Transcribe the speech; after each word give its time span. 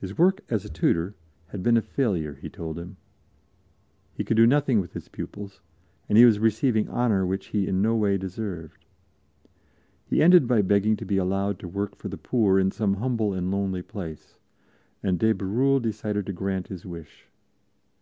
His 0.00 0.16
work 0.16 0.40
as 0.48 0.64
a 0.64 0.70
tutor 0.70 1.14
had 1.48 1.62
been 1.62 1.76
a 1.76 1.82
failure, 1.82 2.32
he 2.36 2.48
told 2.48 2.78
him; 2.78 2.96
he 4.14 4.24
could 4.24 4.38
do 4.38 4.46
nothing 4.46 4.80
with 4.80 4.94
his 4.94 5.08
pupils, 5.08 5.60
and 6.08 6.16
he 6.16 6.24
was 6.24 6.38
receiving 6.38 6.88
honor 6.88 7.26
which 7.26 7.48
he 7.48 7.66
in 7.68 7.82
no 7.82 7.94
way 7.94 8.16
deserved. 8.16 8.86
He 10.06 10.22
ended 10.22 10.48
by 10.48 10.62
begging 10.62 10.96
to 10.96 11.04
be 11.04 11.18
allowed 11.18 11.58
to 11.58 11.68
work 11.68 11.94
for 11.96 12.08
the 12.08 12.16
poor 12.16 12.58
in 12.58 12.70
some 12.70 12.94
humble 12.94 13.34
and 13.34 13.50
lonely 13.50 13.82
place, 13.82 14.38
and 15.02 15.18
de 15.18 15.34
Bérulle 15.34 15.82
decided 15.82 16.24
to 16.24 16.32
grant 16.32 16.68
his 16.68 16.86
wish. 16.86 17.26